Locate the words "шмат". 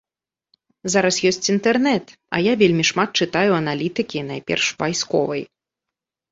2.91-3.09